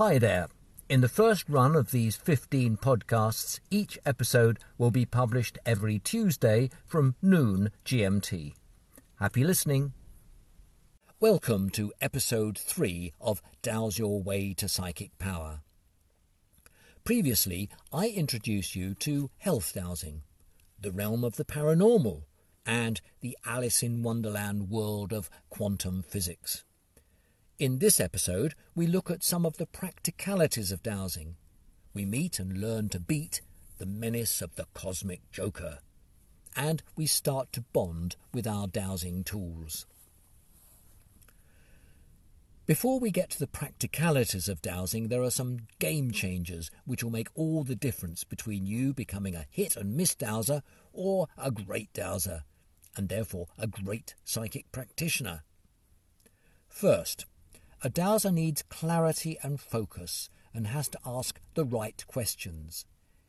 Hi 0.00 0.16
there. 0.16 0.48
In 0.88 1.02
the 1.02 1.10
first 1.10 1.46
run 1.46 1.76
of 1.76 1.90
these 1.90 2.16
15 2.16 2.78
podcasts, 2.78 3.60
each 3.70 3.98
episode 4.06 4.58
will 4.78 4.90
be 4.90 5.04
published 5.04 5.58
every 5.66 5.98
Tuesday 5.98 6.70
from 6.86 7.16
noon 7.20 7.70
GMT. 7.84 8.54
Happy 9.16 9.44
listening. 9.44 9.92
Welcome 11.20 11.68
to 11.72 11.92
episode 12.00 12.56
3 12.56 13.12
of 13.20 13.42
Dowse 13.60 13.98
Your 13.98 14.22
Way 14.22 14.54
to 14.54 14.70
Psychic 14.70 15.18
Power. 15.18 15.60
Previously, 17.04 17.68
I 17.92 18.08
introduced 18.08 18.74
you 18.74 18.94
to 19.00 19.28
health 19.36 19.74
dowsing, 19.74 20.22
the 20.80 20.92
realm 20.92 21.24
of 21.24 21.36
the 21.36 21.44
paranormal, 21.44 22.22
and 22.64 23.02
the 23.20 23.36
Alice 23.44 23.82
in 23.82 24.02
Wonderland 24.02 24.70
world 24.70 25.12
of 25.12 25.28
quantum 25.50 26.02
physics. 26.02 26.64
In 27.60 27.78
this 27.78 28.00
episode, 28.00 28.54
we 28.74 28.86
look 28.86 29.10
at 29.10 29.22
some 29.22 29.44
of 29.44 29.58
the 29.58 29.66
practicalities 29.66 30.72
of 30.72 30.82
dowsing. 30.82 31.36
We 31.92 32.06
meet 32.06 32.38
and 32.38 32.58
learn 32.58 32.88
to 32.88 32.98
beat 32.98 33.42
the 33.76 33.84
menace 33.84 34.40
of 34.40 34.54
the 34.54 34.64
cosmic 34.72 35.30
joker. 35.30 35.80
And 36.56 36.82
we 36.96 37.04
start 37.04 37.52
to 37.52 37.60
bond 37.60 38.16
with 38.32 38.46
our 38.46 38.66
dowsing 38.66 39.24
tools. 39.24 39.84
Before 42.64 42.98
we 42.98 43.10
get 43.10 43.28
to 43.32 43.38
the 43.38 43.46
practicalities 43.46 44.48
of 44.48 44.62
dowsing, 44.62 45.08
there 45.08 45.22
are 45.22 45.30
some 45.30 45.66
game 45.78 46.12
changers 46.12 46.70
which 46.86 47.04
will 47.04 47.10
make 47.10 47.28
all 47.34 47.62
the 47.62 47.76
difference 47.76 48.24
between 48.24 48.64
you 48.64 48.94
becoming 48.94 49.34
a 49.34 49.44
hit 49.50 49.76
and 49.76 49.94
miss 49.94 50.14
dowser 50.14 50.62
or 50.94 51.26
a 51.36 51.50
great 51.50 51.92
dowser, 51.92 52.44
and 52.96 53.10
therefore 53.10 53.48
a 53.58 53.66
great 53.66 54.14
psychic 54.24 54.72
practitioner. 54.72 55.42
First, 56.70 57.26
a 57.82 57.88
dowser 57.88 58.30
needs 58.30 58.62
clarity 58.62 59.38
and 59.42 59.60
focus 59.60 60.28
and 60.52 60.66
has 60.66 60.88
to 60.88 60.98
ask 61.06 61.40
the 61.54 61.64
right 61.64 62.04
questions. 62.06 62.84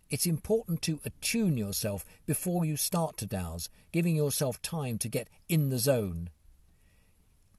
It's 0.10 0.26
important 0.26 0.82
to 0.84 0.99
attune 1.05 1.58
yourself 1.58 2.04
before 2.26 2.66
you 2.66 2.76
start 2.76 3.16
to 3.18 3.26
dowse, 3.26 3.70
giving 3.93 4.16
yourself 4.16 4.62
time 4.62 4.98
to 4.99 5.08
get 5.08 5.30
in 5.48 5.70
the 5.70 5.77
zone. 5.77 6.30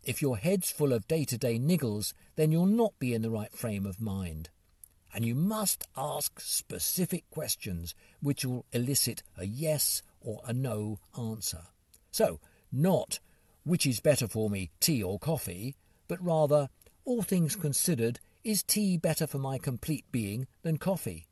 If 0.05 0.21
your 0.21 0.37
head's 0.37 0.71
full 0.71 0.93
of 0.93 1.09
day 1.09 1.25
to 1.25 1.39
day 1.39 1.59
niggles, 1.59 2.13
then 2.37 2.53
you'll 2.53 2.67
not 2.67 2.99
be 2.99 3.15
in 3.15 3.23
the 3.23 3.31
right 3.31 3.53
frame 3.53 3.87
of 3.87 4.01
mind. 4.01 4.51
And 5.15 5.25
you 5.25 5.35
must 5.35 5.85
ask 5.97 6.41
specific 6.41 7.25
questions 7.31 7.95
which 8.21 8.45
will 8.45 8.67
elicit 8.73 9.23
a 9.39 9.47
yes 9.47 10.03
or 10.21 10.43
a 10.45 10.53
no 10.53 10.99
answer. 11.19 11.63
So, 12.11 12.41
not 12.71 13.19
which 13.65 13.87
is 13.87 14.01
better 14.01 14.27
for 14.27 14.51
me, 14.51 14.71
tea 14.81 15.03
or 15.03 15.19
coffee, 15.19 15.77
but 16.09 16.23
rather 16.23 16.69
all 17.05 17.23
things 17.23 17.57
considered, 17.57 18.21
is 18.45 18.63
tea 18.63 18.97
better 18.97 19.27
for 19.27 19.39
my 19.39 19.59
complete 19.59 20.05
being 20.11 20.47
than 20.63 20.77
coffee? 20.79 21.27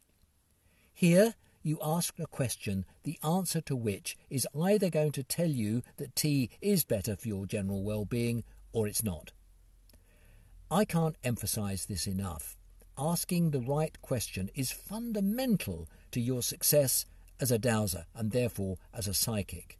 Here 0.93 1.35
you 1.63 1.79
ask 1.83 2.19
a 2.19 2.27
question, 2.27 2.85
the 3.03 3.19
answer 3.23 3.61
to 3.63 3.77
which 3.77 4.17
is 4.31 4.47
either 4.59 4.91
going 4.91 5.13
to 5.13 5.23
tell 5.23 5.49
you 5.49 5.83
that 5.97 6.17
tea 6.17 6.51
is 6.61 6.85
better 6.85 7.17
for 7.17 7.29
your 7.29 7.47
general 7.47 7.83
well 7.83 8.05
being 8.05 8.45
or 8.73 8.87
it's 8.87 9.03
not. 9.03 9.33
I 10.71 10.85
can't 10.85 11.17
emphasize 11.25 11.87
this 11.87 12.07
enough. 12.07 12.57
Asking 12.97 13.51
the 13.51 13.61
right 13.61 14.01
question 14.03 14.51
is 14.55 14.71
fundamental 14.71 15.89
to 16.13 16.21
your 16.21 16.43
success 16.43 17.07
as 17.41 17.51
a 17.51 17.59
dowser 17.59 18.07
and 18.15 18.31
therefore 18.31 18.77
as 18.95 19.09
a 19.09 19.15
psychic. 19.15 19.79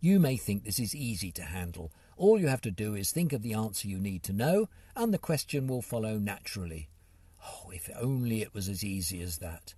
You 0.00 0.20
may 0.20 0.36
think 0.36 0.64
this 0.64 0.78
is 0.78 0.94
easy 0.94 1.32
to 1.32 1.42
handle. 1.42 1.90
All 2.16 2.40
you 2.40 2.48
have 2.48 2.62
to 2.62 2.70
do 2.70 2.94
is 2.94 3.12
think 3.12 3.32
of 3.32 3.42
the 3.42 3.52
answer 3.52 3.88
you 3.88 3.98
need 3.98 4.22
to 4.24 4.32
know, 4.32 4.68
and 4.94 5.12
the 5.12 5.18
question 5.18 5.66
will 5.66 5.82
follow 5.82 6.18
naturally. 6.18 6.88
Oh, 7.46 7.70
if 7.70 7.90
only 8.00 8.40
it 8.40 8.54
was 8.54 8.68
as 8.68 8.82
easy 8.82 9.20
as 9.20 9.38
that. 9.38 9.74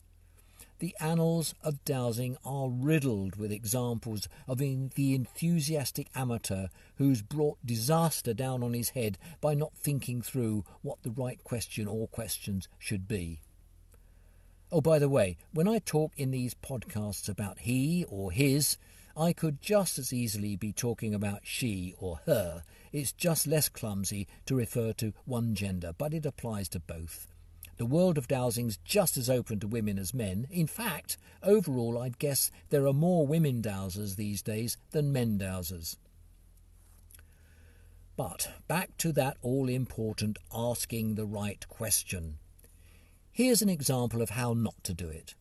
The 0.78 0.94
annals 1.00 1.54
of 1.64 1.84
dowsing 1.84 2.36
are 2.44 2.68
riddled 2.68 3.34
with 3.34 3.50
examples 3.50 4.28
of 4.46 4.58
the 4.58 5.14
enthusiastic 5.14 6.06
amateur 6.14 6.68
who's 6.98 7.20
brought 7.20 7.58
disaster 7.66 8.32
down 8.32 8.62
on 8.62 8.74
his 8.74 8.90
head 8.90 9.18
by 9.40 9.54
not 9.54 9.76
thinking 9.76 10.22
through 10.22 10.64
what 10.82 11.02
the 11.02 11.10
right 11.10 11.42
question 11.42 11.88
or 11.88 12.06
questions 12.06 12.68
should 12.78 13.08
be. 13.08 13.40
Oh, 14.70 14.80
by 14.80 15.00
the 15.00 15.08
way, 15.08 15.36
when 15.52 15.66
I 15.66 15.80
talk 15.80 16.12
in 16.16 16.30
these 16.30 16.54
podcasts 16.54 17.28
about 17.28 17.60
he 17.60 18.04
or 18.08 18.30
his, 18.30 18.76
I 19.18 19.32
could 19.32 19.60
just 19.60 19.98
as 19.98 20.12
easily 20.12 20.54
be 20.54 20.72
talking 20.72 21.12
about 21.12 21.40
she 21.42 21.92
or 21.98 22.20
her. 22.26 22.62
It's 22.92 23.10
just 23.10 23.48
less 23.48 23.68
clumsy 23.68 24.28
to 24.46 24.54
refer 24.54 24.92
to 24.94 25.12
one 25.24 25.56
gender, 25.56 25.92
but 25.98 26.14
it 26.14 26.24
applies 26.24 26.68
to 26.70 26.78
both. 26.78 27.26
The 27.78 27.86
world 27.86 28.16
of 28.16 28.28
dowsing's 28.28 28.76
just 28.84 29.16
as 29.16 29.28
open 29.28 29.58
to 29.60 29.66
women 29.66 29.98
as 29.98 30.14
men. 30.14 30.46
In 30.50 30.68
fact, 30.68 31.16
overall, 31.42 31.98
I'd 31.98 32.20
guess 32.20 32.52
there 32.70 32.86
are 32.86 32.92
more 32.92 33.26
women 33.26 33.60
dowsers 33.60 34.14
these 34.14 34.40
days 34.40 34.76
than 34.92 35.12
men 35.12 35.36
dowsers. 35.36 35.96
But 38.16 38.52
back 38.68 38.96
to 38.98 39.12
that 39.12 39.36
all 39.42 39.68
important 39.68 40.38
asking 40.54 41.16
the 41.16 41.26
right 41.26 41.68
question. 41.68 42.38
Here's 43.32 43.62
an 43.62 43.68
example 43.68 44.22
of 44.22 44.30
how 44.30 44.54
not 44.54 44.82
to 44.84 44.94
do 44.94 45.08
it. 45.08 45.34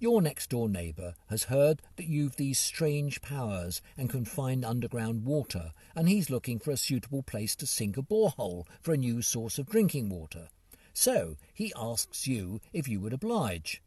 Your 0.00 0.20
next 0.20 0.50
door 0.50 0.68
neighbour 0.68 1.14
has 1.28 1.44
heard 1.44 1.80
that 1.96 2.08
you've 2.08 2.36
these 2.36 2.58
strange 2.58 3.22
powers 3.22 3.80
and 3.96 4.10
can 4.10 4.24
find 4.24 4.64
underground 4.64 5.24
water, 5.24 5.72
and 5.94 6.08
he's 6.08 6.30
looking 6.30 6.58
for 6.58 6.72
a 6.72 6.76
suitable 6.76 7.22
place 7.22 7.54
to 7.56 7.66
sink 7.66 7.96
a 7.96 8.02
borehole 8.02 8.66
for 8.80 8.92
a 8.92 8.98
new 8.98 9.22
source 9.22 9.58
of 9.58 9.70
drinking 9.70 10.08
water. 10.08 10.48
So 10.92 11.36
he 11.52 11.72
asks 11.76 12.26
you 12.26 12.60
if 12.72 12.88
you 12.88 13.00
would 13.00 13.12
oblige. 13.12 13.82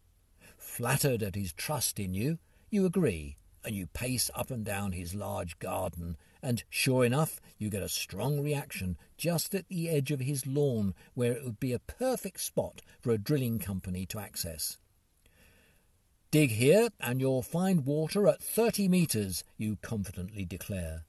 Flattered 0.56 1.22
at 1.22 1.34
his 1.34 1.52
trust 1.52 2.00
in 2.00 2.14
you, 2.14 2.38
you 2.70 2.86
agree, 2.86 3.36
and 3.64 3.74
you 3.74 3.86
pace 3.86 4.30
up 4.34 4.50
and 4.50 4.64
down 4.64 4.92
his 4.92 5.14
large 5.14 5.58
garden, 5.58 6.16
and 6.42 6.64
sure 6.70 7.04
enough, 7.04 7.40
you 7.58 7.68
get 7.68 7.82
a 7.82 7.88
strong 7.88 8.40
reaction 8.40 8.96
just 9.16 9.54
at 9.54 9.68
the 9.68 9.90
edge 9.90 10.10
of 10.10 10.20
his 10.20 10.46
lawn, 10.46 10.94
where 11.14 11.32
it 11.32 11.44
would 11.44 11.60
be 11.60 11.72
a 11.72 11.78
perfect 11.78 12.40
spot 12.40 12.80
for 13.00 13.10
a 13.10 13.18
drilling 13.18 13.58
company 13.58 14.06
to 14.06 14.18
access. 14.18 14.78
Dig 16.30 16.50
here 16.50 16.90
and 17.00 17.22
you'll 17.22 17.40
find 17.40 17.86
water 17.86 18.28
at 18.28 18.42
30 18.42 18.86
metres, 18.86 19.44
you 19.56 19.78
confidently 19.80 20.44
declare. 20.44 21.04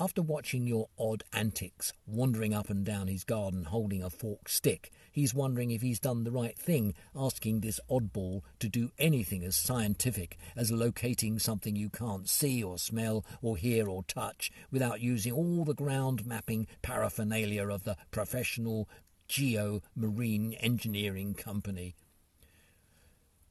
After 0.00 0.20
watching 0.20 0.66
your 0.66 0.88
odd 0.98 1.22
antics, 1.32 1.92
wandering 2.08 2.52
up 2.52 2.70
and 2.70 2.84
down 2.84 3.06
his 3.06 3.22
garden 3.22 3.66
holding 3.66 4.02
a 4.02 4.10
forked 4.10 4.50
stick, 4.50 4.90
he's 5.12 5.32
wondering 5.32 5.70
if 5.70 5.80
he's 5.80 6.00
done 6.00 6.24
the 6.24 6.32
right 6.32 6.58
thing, 6.58 6.94
asking 7.14 7.60
this 7.60 7.78
oddball 7.88 8.40
to 8.58 8.68
do 8.68 8.90
anything 8.98 9.44
as 9.44 9.54
scientific 9.54 10.36
as 10.56 10.72
locating 10.72 11.38
something 11.38 11.76
you 11.76 11.88
can't 11.88 12.28
see 12.28 12.64
or 12.64 12.78
smell 12.78 13.24
or 13.40 13.56
hear 13.56 13.88
or 13.88 14.02
touch 14.02 14.50
without 14.72 15.00
using 15.00 15.32
all 15.32 15.64
the 15.64 15.72
ground 15.72 16.26
mapping 16.26 16.66
paraphernalia 16.82 17.68
of 17.68 17.84
the 17.84 17.96
professional 18.10 18.88
geo-marine 19.28 20.54
engineering 20.54 21.32
company. 21.32 21.94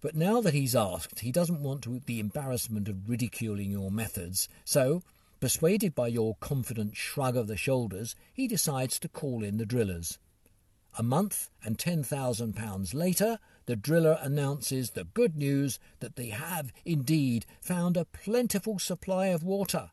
But 0.02 0.16
now 0.16 0.40
that 0.42 0.54
he's 0.54 0.76
asked, 0.76 1.20
he 1.20 1.32
doesn't 1.32 1.62
want 1.62 1.84
to, 1.84 2.00
the 2.06 2.20
embarrassment 2.20 2.88
of 2.88 3.10
ridiculing 3.10 3.72
your 3.72 3.92
methods, 3.92 4.48
so, 4.64 5.04
persuaded 5.40 5.94
by 5.94 6.08
your 6.08 6.36
confident 6.40 6.96
shrug 6.96 7.36
of 7.36 7.48
the 7.48 7.58
shoulders, 7.58 8.16
he 8.34 8.48
decides 8.48 9.00
to 9.00 9.10
call 9.10 9.44
in 9.44 9.58
the 9.58 9.66
drillers. 9.66 10.18
A 10.98 11.04
month 11.04 11.50
and 11.64 11.78
£10,000 11.78 12.94
later, 12.94 13.40
the 13.66 13.76
driller 13.76 14.18
announces 14.22 14.92
the 14.92 15.04
good 15.04 15.36
news 15.36 15.80
that 16.00 16.16
they 16.16 16.30
have 16.30 16.72
indeed 16.86 17.46
found 17.62 17.96
a 17.96 18.06
plentiful 18.06 18.80
supply 18.80 19.28
of 19.28 19.44
water. 19.44 19.92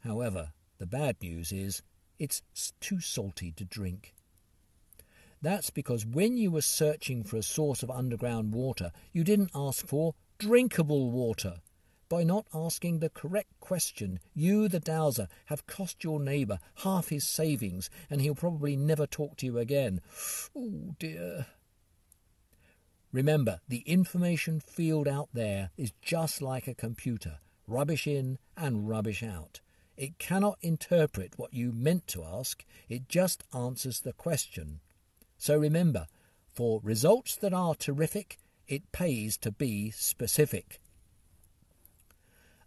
However, 0.00 0.52
the 0.78 0.86
bad 0.86 1.16
news 1.20 1.52
is 1.52 1.82
it's 2.18 2.42
too 2.80 3.00
salty 3.00 3.52
to 3.52 3.64
drink. 3.64 4.14
That's 5.42 5.70
because 5.70 6.06
when 6.06 6.36
you 6.36 6.52
were 6.52 6.62
searching 6.62 7.24
for 7.24 7.36
a 7.36 7.42
source 7.42 7.82
of 7.82 7.90
underground 7.90 8.54
water, 8.54 8.92
you 9.12 9.24
didn't 9.24 9.50
ask 9.54 9.84
for 9.86 10.14
drinkable 10.38 11.10
water. 11.10 11.56
By 12.08 12.22
not 12.22 12.46
asking 12.54 12.98
the 12.98 13.10
correct 13.10 13.58
question, 13.58 14.20
you, 14.34 14.68
the 14.68 14.78
dowser, 14.78 15.28
have 15.46 15.66
cost 15.66 16.04
your 16.04 16.20
neighbour 16.20 16.58
half 16.76 17.08
his 17.08 17.26
savings, 17.26 17.90
and 18.08 18.20
he'll 18.20 18.34
probably 18.34 18.76
never 18.76 19.06
talk 19.06 19.36
to 19.38 19.46
you 19.46 19.58
again. 19.58 20.00
Oh 20.54 20.94
dear. 20.98 21.46
Remember, 23.12 23.60
the 23.68 23.80
information 23.80 24.60
field 24.60 25.08
out 25.08 25.30
there 25.32 25.70
is 25.76 25.92
just 26.00 26.40
like 26.40 26.68
a 26.68 26.74
computer 26.74 27.38
rubbish 27.66 28.06
in 28.06 28.38
and 28.56 28.88
rubbish 28.88 29.22
out. 29.22 29.60
It 29.96 30.18
cannot 30.18 30.58
interpret 30.60 31.32
what 31.36 31.54
you 31.54 31.72
meant 31.72 32.06
to 32.08 32.24
ask, 32.24 32.64
it 32.88 33.08
just 33.08 33.44
answers 33.54 34.00
the 34.00 34.12
question. 34.12 34.80
So 35.42 35.56
remember, 35.56 36.06
for 36.52 36.78
results 36.84 37.34
that 37.34 37.52
are 37.52 37.74
terrific, 37.74 38.38
it 38.68 38.92
pays 38.92 39.36
to 39.38 39.50
be 39.50 39.90
specific. 39.90 40.80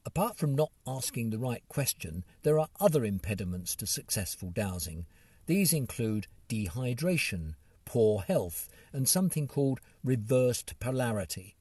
Apart 0.06 0.38
from 0.38 0.56
not 0.56 0.74
asking 0.86 1.30
the 1.30 1.38
right 1.38 1.64
question, 1.70 2.26
there 2.44 2.60
are 2.60 2.68
other 2.78 3.06
impediments 3.06 3.78
to 3.78 3.88
successful 3.88 4.52
dowsing. 4.54 5.06
These 5.46 5.72
include 5.72 6.28
dehydration, 6.50 7.56
poor 7.86 8.24
health 8.24 8.68
and 8.92 9.08
something 9.08 9.48
called 9.48 9.80
reversed 10.04 10.78
polarity. 10.82 11.56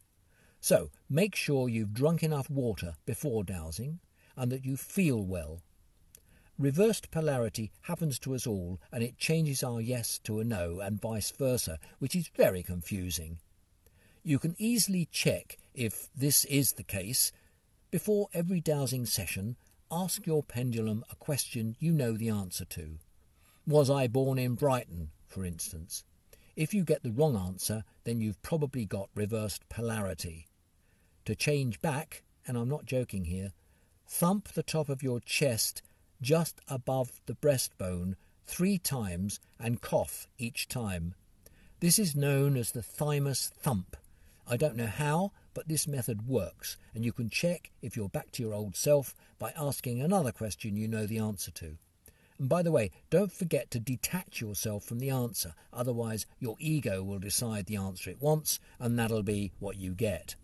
So 0.58 0.90
make 1.08 1.36
sure 1.36 1.68
you've 1.68 1.94
drunk 1.94 2.24
enough 2.24 2.50
water 2.50 2.94
before 3.06 3.44
dowsing 3.44 4.00
and 4.36 4.50
that 4.50 4.64
you 4.64 4.76
feel 4.76 5.24
well. 5.24 5.62
Reversed 6.58 7.10
polarity 7.10 7.72
happens 7.82 8.18
to 8.20 8.34
us 8.34 8.46
all 8.46 8.80
and 8.92 9.02
it 9.02 9.18
changes 9.18 9.64
our 9.64 9.80
yes 9.80 10.18
to 10.20 10.38
a 10.38 10.44
no 10.44 10.78
and 10.78 11.00
vice 11.00 11.32
versa, 11.32 11.80
which 11.98 12.14
is 12.14 12.28
very 12.28 12.62
confusing. 12.62 13.38
You 14.22 14.38
can 14.38 14.54
easily 14.56 15.08
check 15.10 15.58
if 15.74 16.08
this 16.16 16.44
is 16.44 16.72
the 16.72 16.84
case. 16.84 17.32
Before 17.90 18.28
every 18.32 18.60
dowsing 18.60 19.04
session, 19.04 19.56
ask 19.90 20.26
your 20.26 20.44
pendulum 20.44 21.04
a 21.10 21.16
question 21.16 21.76
you 21.80 21.92
know 21.92 22.12
the 22.12 22.30
answer 22.30 22.64
to. 22.66 22.98
Was 23.66 23.90
I 23.90 24.06
born 24.06 24.38
in 24.38 24.54
Brighton, 24.54 25.10
for 25.26 25.44
instance? 25.44 26.04
If 26.54 26.72
you 26.72 26.84
get 26.84 27.02
the 27.02 27.10
wrong 27.10 27.36
answer, 27.36 27.82
then 28.04 28.20
you've 28.20 28.42
probably 28.42 28.84
got 28.84 29.10
reversed 29.14 29.68
polarity. 29.68 30.46
To 31.24 31.34
change 31.34 31.82
back, 31.82 32.22
and 32.46 32.56
I'm 32.56 32.68
not 32.68 32.84
joking 32.84 33.24
here, 33.24 33.52
thump 34.06 34.48
the 34.48 34.62
top 34.62 34.88
of 34.88 35.02
your 35.02 35.18
chest 35.18 35.82
just 36.24 36.58
above 36.68 37.20
the 37.26 37.34
breastbone 37.34 38.14
three 38.46 38.78
times 38.78 39.40
and 39.60 39.82
cough 39.82 40.26
each 40.38 40.66
time. 40.68 41.14
This 41.80 41.98
is 41.98 42.16
known 42.16 42.56
as 42.56 42.72
the 42.72 42.82
thymus 42.82 43.52
thump. 43.60 43.94
I 44.48 44.56
don't 44.56 44.76
know 44.76 44.86
how, 44.86 45.32
but 45.52 45.68
this 45.68 45.86
method 45.86 46.26
works, 46.26 46.78
and 46.94 47.04
you 47.04 47.12
can 47.12 47.28
check 47.28 47.70
if 47.82 47.94
you're 47.94 48.08
back 48.08 48.32
to 48.32 48.42
your 48.42 48.54
old 48.54 48.74
self 48.74 49.14
by 49.38 49.52
asking 49.56 50.00
another 50.00 50.32
question 50.32 50.76
you 50.76 50.88
know 50.88 51.06
the 51.06 51.18
answer 51.18 51.50
to. 51.52 51.76
And 52.38 52.48
by 52.48 52.62
the 52.62 52.72
way, 52.72 52.90
don't 53.10 53.30
forget 53.30 53.70
to 53.70 53.78
detach 53.78 54.40
yourself 54.40 54.84
from 54.84 55.00
the 55.00 55.10
answer, 55.10 55.54
otherwise, 55.72 56.24
your 56.40 56.56
ego 56.58 57.02
will 57.02 57.18
decide 57.18 57.66
the 57.66 57.76
answer 57.76 58.10
it 58.10 58.22
wants, 58.22 58.58
and 58.80 58.98
that'll 58.98 59.22
be 59.22 59.52
what 59.60 59.76
you 59.76 59.92
get. 59.92 60.36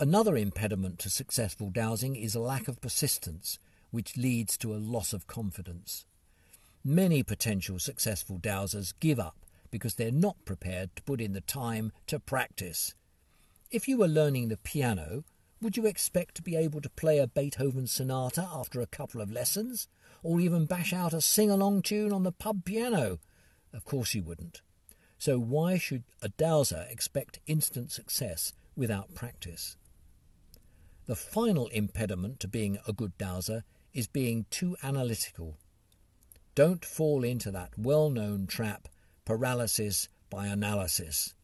Another 0.00 0.36
impediment 0.36 0.98
to 0.98 1.10
successful 1.10 1.70
dowsing 1.70 2.16
is 2.16 2.34
a 2.34 2.40
lack 2.40 2.66
of 2.66 2.80
persistence, 2.80 3.60
which 3.94 4.16
leads 4.16 4.58
to 4.58 4.74
a 4.74 4.82
loss 4.92 5.12
of 5.12 5.28
confidence. 5.28 6.04
Many 6.82 7.22
potential 7.22 7.78
successful 7.78 8.38
dowsers 8.38 8.92
give 8.98 9.20
up 9.20 9.36
because 9.70 9.94
they're 9.94 10.10
not 10.10 10.44
prepared 10.44 10.96
to 10.96 11.02
put 11.04 11.20
in 11.20 11.32
the 11.32 11.40
time 11.40 11.92
to 12.08 12.18
practice. 12.18 12.96
If 13.70 13.86
you 13.86 13.96
were 13.96 14.08
learning 14.08 14.48
the 14.48 14.56
piano, 14.56 15.22
would 15.62 15.76
you 15.76 15.86
expect 15.86 16.34
to 16.34 16.42
be 16.42 16.56
able 16.56 16.80
to 16.80 16.90
play 16.90 17.18
a 17.20 17.28
Beethoven 17.28 17.86
sonata 17.86 18.48
after 18.52 18.80
a 18.80 18.86
couple 18.86 19.20
of 19.20 19.30
lessons, 19.30 19.86
or 20.24 20.40
even 20.40 20.66
bash 20.66 20.92
out 20.92 21.12
a 21.12 21.20
sing 21.20 21.48
along 21.48 21.82
tune 21.82 22.12
on 22.12 22.24
the 22.24 22.32
pub 22.32 22.64
piano? 22.64 23.20
Of 23.72 23.84
course 23.84 24.12
you 24.12 24.24
wouldn't. 24.24 24.60
So 25.18 25.38
why 25.38 25.78
should 25.78 26.02
a 26.20 26.30
dowser 26.30 26.84
expect 26.90 27.38
instant 27.46 27.92
success 27.92 28.54
without 28.74 29.14
practice? 29.14 29.76
The 31.06 31.14
final 31.14 31.68
impediment 31.68 32.40
to 32.40 32.48
being 32.48 32.78
a 32.88 32.92
good 32.92 33.16
dowser 33.18 33.62
is 33.94 34.06
being 34.06 34.44
too 34.50 34.76
analytical. 34.82 35.56
Don't 36.54 36.84
fall 36.84 37.24
into 37.24 37.50
that 37.52 37.70
well 37.78 38.10
known 38.10 38.46
trap 38.46 38.88
paralysis 39.24 40.08
by 40.28 40.46
analysis. 40.46 41.34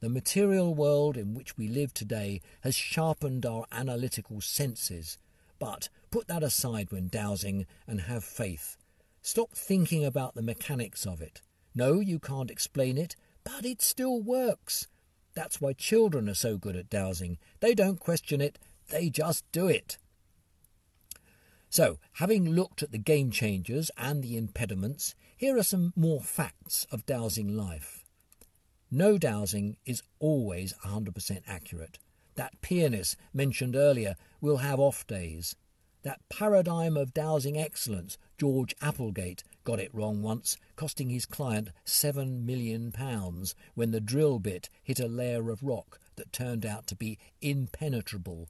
The 0.00 0.08
material 0.08 0.74
world 0.74 1.16
in 1.16 1.34
which 1.34 1.56
we 1.56 1.68
live 1.68 1.92
today 1.92 2.40
has 2.62 2.74
sharpened 2.74 3.44
our 3.44 3.66
analytical 3.72 4.40
senses, 4.40 5.18
but 5.58 5.88
put 6.10 6.28
that 6.28 6.42
aside 6.42 6.90
when 6.90 7.08
dowsing 7.08 7.66
and 7.86 8.02
have 8.02 8.24
faith. 8.24 8.76
Stop 9.22 9.50
thinking 9.52 10.04
about 10.04 10.34
the 10.34 10.42
mechanics 10.42 11.04
of 11.06 11.20
it. 11.20 11.40
No, 11.74 12.00
you 12.00 12.18
can't 12.18 12.50
explain 12.50 12.96
it, 12.96 13.16
but 13.44 13.64
it 13.64 13.82
still 13.82 14.20
works. 14.20 14.86
That's 15.34 15.60
why 15.60 15.72
children 15.72 16.28
are 16.28 16.34
so 16.34 16.56
good 16.56 16.76
at 16.76 16.90
dowsing. 16.90 17.38
They 17.60 17.74
don't 17.74 18.00
question 18.00 18.40
it, 18.40 18.58
they 18.90 19.10
just 19.10 19.44
do 19.52 19.66
it. 19.66 19.98
So, 21.70 21.98
having 22.14 22.48
looked 22.48 22.82
at 22.82 22.92
the 22.92 22.98
game 22.98 23.30
changers 23.30 23.90
and 23.98 24.22
the 24.22 24.36
impediments, 24.36 25.14
here 25.36 25.56
are 25.58 25.62
some 25.62 25.92
more 25.94 26.22
facts 26.22 26.86
of 26.90 27.04
dowsing 27.04 27.56
life. 27.56 28.04
No 28.90 29.18
dowsing 29.18 29.76
is 29.84 30.02
always 30.18 30.72
100% 30.84 31.42
accurate. 31.46 31.98
That 32.36 32.60
pianist 32.62 33.16
mentioned 33.34 33.76
earlier 33.76 34.14
will 34.40 34.58
have 34.58 34.80
off 34.80 35.06
days. 35.06 35.56
That 36.02 36.20
paradigm 36.30 36.96
of 36.96 37.12
dowsing 37.12 37.58
excellence, 37.58 38.16
George 38.38 38.74
Applegate, 38.80 39.42
got 39.64 39.80
it 39.80 39.94
wrong 39.94 40.22
once, 40.22 40.56
costing 40.74 41.10
his 41.10 41.26
client 41.26 41.68
seven 41.84 42.46
million 42.46 42.92
pounds 42.92 43.54
when 43.74 43.90
the 43.90 44.00
drill 44.00 44.38
bit 44.38 44.70
hit 44.82 45.00
a 45.00 45.08
layer 45.08 45.50
of 45.50 45.62
rock 45.62 45.98
that 46.16 46.32
turned 46.32 46.64
out 46.64 46.86
to 46.86 46.96
be 46.96 47.18
impenetrable. 47.42 48.48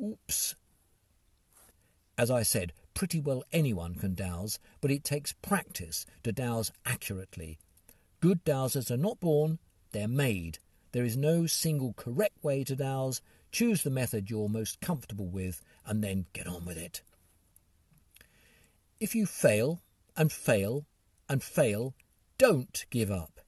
Oops. 0.00 0.54
As 2.20 2.30
I 2.30 2.42
said, 2.42 2.74
pretty 2.92 3.18
well 3.18 3.44
anyone 3.50 3.94
can 3.94 4.14
dowse, 4.14 4.58
but 4.82 4.90
it 4.90 5.04
takes 5.04 5.32
practice 5.32 6.04
to 6.22 6.32
dowse 6.32 6.70
accurately. 6.84 7.58
Good 8.20 8.44
dowsers 8.44 8.90
are 8.90 8.98
not 8.98 9.20
born, 9.20 9.58
they're 9.92 10.06
made. 10.06 10.58
There 10.92 11.06
is 11.06 11.16
no 11.16 11.46
single 11.46 11.94
correct 11.94 12.44
way 12.44 12.62
to 12.64 12.76
dowse. 12.76 13.22
Choose 13.52 13.82
the 13.82 13.88
method 13.88 14.28
you're 14.28 14.50
most 14.50 14.82
comfortable 14.82 15.28
with 15.28 15.62
and 15.86 16.04
then 16.04 16.26
get 16.34 16.46
on 16.46 16.66
with 16.66 16.76
it. 16.76 17.00
If 19.00 19.14
you 19.14 19.24
fail 19.24 19.80
and 20.14 20.30
fail 20.30 20.84
and 21.26 21.42
fail, 21.42 21.94
don't 22.36 22.84
give 22.90 23.10
up. 23.10 23.40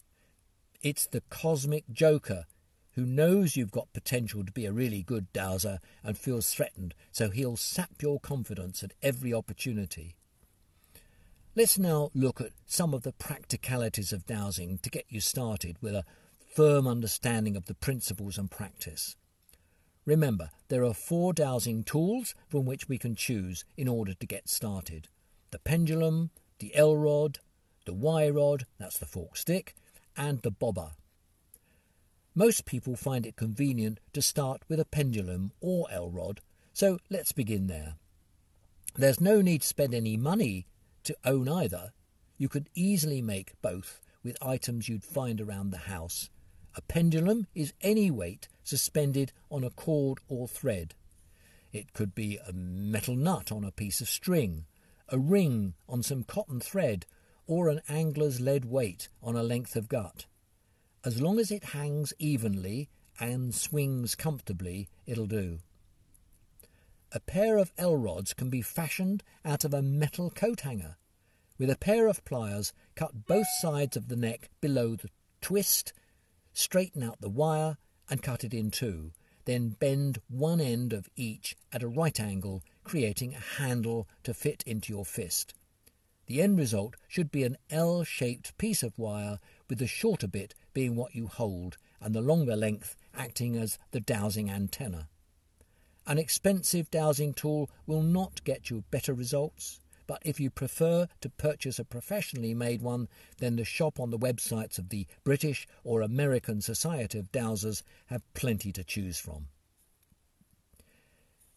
It's 0.81 1.05
the 1.05 1.21
cosmic 1.29 1.85
joker 1.93 2.47
who 2.95 3.07
knows 3.07 3.57
you've 3.57 3.71
got 3.71 3.93
potential 3.93 4.45
to 4.45 4.53
be 4.53 4.67
a 4.67 4.73
really 4.73 5.03
good 5.03 5.33
dowser 5.33 5.79
and 6.05 6.17
feels 6.19 6.53
threatened, 6.53 6.95
so 7.11 7.31
he'll 7.31 7.57
sap 7.57 8.03
your 8.03 8.21
confidence 8.21 8.83
at 8.83 8.93
every 9.03 9.33
opportunity. 9.33 10.15
Let's 11.55 11.79
now 11.79 12.11
look 12.15 12.41
at 12.41 12.53
some 12.67 12.95
of 12.95 13.03
the 13.03 13.13
practicalities 13.13 14.13
of 14.13 14.27
dowsing 14.27 14.79
to 14.79 14.91
get 14.91 15.05
you 15.09 15.21
started 15.21 15.77
with 15.81 15.95
a 15.95 16.05
firm 16.55 16.87
understanding 16.87 17.57
of 17.57 17.67
the 17.67 17.75
principles 17.75 18.39
and 18.39 18.51
practice. 18.51 19.17
Remember, 20.05 20.51
there 20.69 20.85
are 20.85 20.95
four 20.95 21.33
dowsing 21.33 21.85
tools 21.85 22.35
from 22.49 22.65
which 22.65 22.89
we 22.89 22.99
can 22.99 23.15
choose 23.15 23.65
in 23.77 23.89
order 23.89 24.15
to 24.15 24.27
get 24.27 24.49
started 24.49 25.09
the 25.51 25.59
pendulum, 25.59 26.31
the 26.61 26.75
L 26.75 26.97
rod, 26.97 27.39
the 27.85 27.93
Y 27.93 28.29
rod, 28.31 28.65
that's 28.79 28.99
the 28.99 29.05
fork 29.05 29.37
stick, 29.37 29.75
and 30.17 30.41
the 30.41 30.51
bobber, 30.51 30.93
most 32.35 32.65
people 32.65 32.97
find 32.97 33.27
it 33.27 33.37
convenient 33.37 34.01
to 34.13 34.23
start 34.23 34.63
with 34.69 34.81
a 34.81 34.85
pendulum 34.85 35.53
or 35.61 35.87
L 35.91 36.11
rod, 36.11 36.41
so 36.73 36.99
let's 37.11 37.33
begin 37.33 37.67
there. 37.67 37.95
There's 38.95 39.21
no 39.21 39.41
need 39.41 39.63
to 39.63 39.67
spend 39.67 39.95
any 39.95 40.17
money 40.17 40.67
to 41.05 41.17
own 41.25 41.49
either. 41.49 41.93
You 42.39 42.49
could 42.49 42.71
easily 42.75 43.23
make 43.23 43.61
both 43.63 44.01
with 44.23 44.43
items 44.43 44.89
you'd 44.89 45.05
find 45.05 45.41
around 45.41 45.71
the 45.71 45.79
house. 45.79 46.31
A 46.75 46.83
pendulum 46.83 47.47
is 47.55 47.75
any 47.83 48.11
weight 48.11 48.49
suspended 48.65 49.33
on 49.51 49.65
a 49.65 49.71
cord 49.71 50.19
or 50.29 50.49
thread. 50.49 50.95
It 51.73 51.93
could 51.93 52.15
be 52.15 52.39
a 52.47 52.53
metal 52.53 53.17
nut 53.17 53.53
on 53.53 53.65
a 53.65 53.73
piece 53.73 54.01
of 54.01 54.09
string, 54.09 54.67
a 55.09 55.19
ring 55.19 55.75
on 55.89 56.03
some 56.03 56.25
cotton 56.25 56.61
thread, 56.61 57.07
or 57.47 57.69
an 57.69 57.83
angler's 57.89 58.41
lead 58.41 58.65
weight 58.65 59.09
on 59.23 59.37
a 59.37 59.43
length 59.43 59.77
of 59.77 59.89
gut. 59.89 60.27
As 61.05 61.21
long 61.21 61.41
as 61.41 61.51
it 61.51 61.65
hangs 61.65 62.13
evenly 62.21 62.89
and 63.19 63.53
swings 63.53 64.15
comfortably, 64.15 64.89
it'll 65.05 65.27
do. 65.27 65.59
A 67.11 67.19
pair 67.19 67.59
of 67.59 67.73
L 67.77 67.97
rods 67.97 68.33
can 68.33 68.51
be 68.51 68.63
fashioned 68.63 69.25
out 69.45 69.65
of 69.65 69.75
a 69.75 69.83
metal 69.83 70.31
coat 70.31 70.61
hanger. 70.61 70.97
With 71.59 71.71
a 71.71 71.77
pair 71.77 72.07
of 72.07 72.25
pliers, 72.25 72.73
cut 72.95 73.27
both 73.27 73.47
sides 73.61 73.97
of 73.97 74.09
the 74.09 74.17
neck 74.17 74.49
below 74.61 74.95
the 74.95 75.11
twist, 75.41 75.93
straighten 76.53 77.03
out 77.03 77.21
the 77.21 77.29
wire, 77.29 77.79
and 78.09 78.23
cut 78.23 78.45
it 78.45 78.55
in 78.55 78.71
two. 78.71 79.13
Then 79.45 79.71
bend 79.71 80.21
one 80.29 80.61
end 80.61 80.93
of 80.93 81.09
each 81.17 81.57
at 81.73 81.83
a 81.83 81.89
right 81.89 82.19
angle, 82.21 82.63
creating 82.85 83.35
a 83.35 83.61
handle 83.61 84.09
to 84.23 84.33
fit 84.33 84.63
into 84.67 84.93
your 84.93 85.05
fist. 85.05 85.53
The 86.27 86.41
end 86.41 86.59
result 86.59 86.95
should 87.09 87.33
be 87.33 87.43
an 87.43 87.59
L 87.71 88.05
shaped 88.05 88.57
piece 88.57 88.85
of 88.85 88.97
wire 88.97 89.41
with 89.69 89.79
the 89.79 89.89
shorter 89.89 90.29
bit 90.29 90.55
being 90.73 90.97
what 90.97 91.15
you 91.15 91.27
hold 91.27 91.77
and 92.01 92.15
the 92.15 92.21
longer 92.21 92.57
length 92.57 92.97
acting 93.15 93.57
as 93.57 93.79
the 93.91 94.01
dowsing 94.01 94.51
antenna. 94.51 95.09
An 96.07 96.19
expensive 96.19 96.91
dowsing 96.91 97.33
tool 97.33 97.71
will 97.87 98.03
not 98.03 98.43
get 98.45 98.71
you 98.71 98.85
better 98.91 99.15
results, 99.15 99.81
but 100.07 100.21
if 100.25 100.41
you 100.41 100.51
prefer 100.51 101.07
to 101.21 101.29
purchase 101.29 101.79
a 101.79 101.85
professionally 101.85 102.55
made 102.55 102.83
one, 102.83 103.09
then 103.39 103.57
the 103.57 103.65
shop 103.65 104.01
on 104.01 104.11
the 104.11 104.19
websites 104.19 104.79
of 104.79 104.89
the 104.89 105.07
British 105.23 105.67
or 105.85 106.03
American 106.03 106.61
Society 106.61 107.19
of 107.19 107.31
Dowsers 107.31 107.83
have 108.07 108.23
plenty 108.35 108.73
to 108.73 108.83
choose 108.83 109.19
from. 109.19 109.47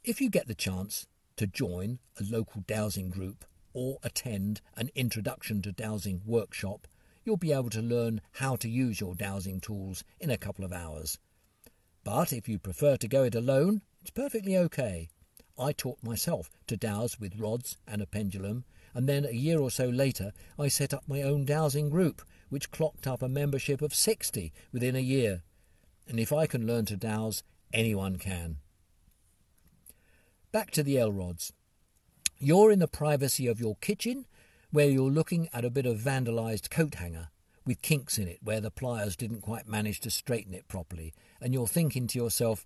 If 0.03 0.21
you 0.21 0.29
get 0.29 0.47
the 0.47 0.53
chance 0.53 1.07
to 1.37 1.47
join 1.47 1.97
a 2.19 2.23
local 2.23 2.63
dowsing 2.67 3.09
group 3.09 3.45
or 3.73 3.97
attend 4.03 4.61
an 4.77 4.91
introduction 4.93 5.61
to 5.63 5.71
dowsing 5.71 6.21
workshop, 6.25 6.87
you'll 7.25 7.37
be 7.37 7.51
able 7.51 7.71
to 7.71 7.81
learn 7.81 8.21
how 8.33 8.55
to 8.55 8.69
use 8.69 9.01
your 9.01 9.15
dowsing 9.15 9.59
tools 9.59 10.03
in 10.19 10.29
a 10.29 10.37
couple 10.37 10.63
of 10.63 10.71
hours. 10.71 11.17
But 12.03 12.31
if 12.31 12.47
you 12.47 12.59
prefer 12.59 12.97
to 12.97 13.07
go 13.07 13.23
it 13.23 13.35
alone, 13.35 13.81
it's 14.01 14.11
perfectly 14.11 14.55
okay. 14.55 15.09
I 15.57 15.71
taught 15.71 16.03
myself 16.03 16.49
to 16.67 16.77
dowse 16.77 17.19
with 17.19 17.39
rods 17.39 17.77
and 17.87 18.01
a 18.01 18.05
pendulum, 18.05 18.65
and 18.93 19.09
then 19.09 19.25
a 19.25 19.31
year 19.31 19.59
or 19.59 19.71
so 19.71 19.89
later 19.89 20.31
I 20.59 20.67
set 20.67 20.93
up 20.93 21.03
my 21.07 21.23
own 21.23 21.45
dowsing 21.45 21.89
group, 21.89 22.21
which 22.49 22.71
clocked 22.71 23.07
up 23.07 23.21
a 23.21 23.27
membership 23.27 23.81
of 23.81 23.95
60 23.95 24.53
within 24.71 24.95
a 24.95 24.99
year. 24.99 25.41
And 26.07 26.19
if 26.19 26.31
I 26.31 26.45
can 26.45 26.67
learn 26.67 26.85
to 26.85 26.95
dowse, 26.95 27.41
anyone 27.73 28.17
can. 28.17 28.57
Back 30.51 30.71
to 30.71 30.83
the 30.83 30.99
L 30.99 31.11
rods. 31.11 31.51
You're 32.37 32.71
in 32.71 32.79
the 32.79 32.87
privacy 32.87 33.47
of 33.47 33.59
your 33.59 33.75
kitchen 33.77 34.25
where 34.75 34.89
you're 34.89 35.09
looking 35.09 35.47
at 35.53 35.63
a 35.63 35.69
bit 35.69 35.85
of 35.85 35.97
vandalised 35.97 36.69
coat 36.69 36.95
hanger 36.95 37.29
with 37.65 37.81
kinks 37.81 38.17
in 38.17 38.27
it 38.27 38.39
where 38.43 38.59
the 38.59 38.69
pliers 38.69 39.15
didn't 39.15 39.39
quite 39.39 39.69
manage 39.69 40.01
to 40.01 40.11
straighten 40.11 40.53
it 40.53 40.67
properly, 40.67 41.13
and 41.39 41.53
you're 41.53 41.65
thinking 41.65 42.07
to 42.07 42.19
yourself, 42.19 42.65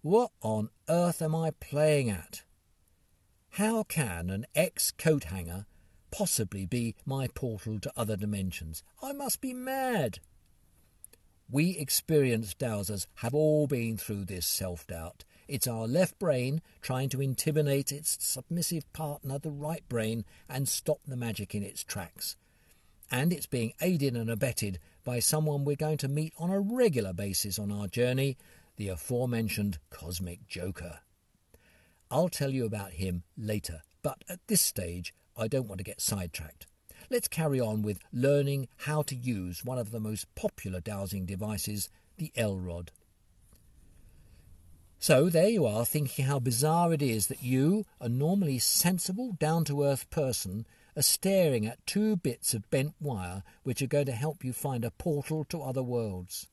what 0.00 0.30
on 0.40 0.70
earth 0.88 1.20
am 1.20 1.34
I 1.34 1.50
playing 1.60 2.08
at? 2.08 2.44
How 3.50 3.82
can 3.82 4.30
an 4.30 4.46
ex 4.54 4.92
coat 4.92 5.24
hanger 5.24 5.66
possibly 6.10 6.64
be 6.64 6.94
my 7.04 7.28
portal 7.28 7.78
to 7.80 7.92
other 7.94 8.16
dimensions? 8.16 8.82
I 9.02 9.12
must 9.12 9.42
be 9.42 9.52
mad. 9.52 10.20
We 11.50 11.76
experienced 11.76 12.58
dowsers 12.58 13.06
have 13.16 13.34
all 13.34 13.66
been 13.66 13.98
through 13.98 14.24
this 14.24 14.46
self 14.46 14.86
doubt. 14.86 15.24
It's 15.48 15.66
our 15.66 15.86
left 15.86 16.18
brain 16.18 16.62
trying 16.80 17.08
to 17.10 17.20
intimidate 17.20 17.92
its 17.92 18.16
submissive 18.20 18.90
partner, 18.92 19.38
the 19.38 19.50
right 19.50 19.86
brain, 19.88 20.24
and 20.48 20.68
stop 20.68 21.00
the 21.06 21.16
magic 21.16 21.54
in 21.54 21.62
its 21.62 21.82
tracks. 21.82 22.36
And 23.10 23.32
it's 23.32 23.46
being 23.46 23.74
aided 23.80 24.16
and 24.16 24.30
abetted 24.30 24.78
by 25.04 25.18
someone 25.18 25.64
we're 25.64 25.76
going 25.76 25.98
to 25.98 26.08
meet 26.08 26.32
on 26.38 26.50
a 26.50 26.60
regular 26.60 27.12
basis 27.12 27.58
on 27.58 27.70
our 27.70 27.88
journey, 27.88 28.36
the 28.76 28.88
aforementioned 28.88 29.78
Cosmic 29.90 30.46
Joker. 30.46 31.00
I'll 32.10 32.28
tell 32.28 32.50
you 32.50 32.64
about 32.64 32.92
him 32.92 33.22
later, 33.36 33.82
but 34.02 34.22
at 34.28 34.40
this 34.46 34.62
stage, 34.62 35.12
I 35.36 35.48
don't 35.48 35.68
want 35.68 35.78
to 35.78 35.84
get 35.84 36.00
sidetracked. 36.00 36.66
Let's 37.10 37.28
carry 37.28 37.60
on 37.60 37.82
with 37.82 37.98
learning 38.12 38.68
how 38.78 39.02
to 39.02 39.16
use 39.16 39.64
one 39.64 39.78
of 39.78 39.90
the 39.90 40.00
most 40.00 40.32
popular 40.34 40.80
dowsing 40.80 41.26
devices, 41.26 41.90
the 42.16 42.32
L 42.36 42.56
rod. 42.56 42.90
So 45.02 45.28
there 45.28 45.48
you 45.48 45.66
are, 45.66 45.84
thinking 45.84 46.26
how 46.26 46.38
bizarre 46.38 46.92
it 46.92 47.02
is 47.02 47.26
that 47.26 47.42
you, 47.42 47.84
a 48.00 48.08
normally 48.08 48.60
sensible, 48.60 49.32
down 49.32 49.64
to 49.64 49.82
earth 49.82 50.08
person, 50.10 50.64
are 50.96 51.02
staring 51.02 51.66
at 51.66 51.84
two 51.88 52.14
bits 52.14 52.54
of 52.54 52.70
bent 52.70 52.94
wire 53.00 53.42
which 53.64 53.82
are 53.82 53.88
going 53.88 54.06
to 54.06 54.12
help 54.12 54.44
you 54.44 54.52
find 54.52 54.84
a 54.84 54.92
portal 54.92 55.42
to 55.48 55.60
other 55.60 55.82
worlds. 55.82 56.46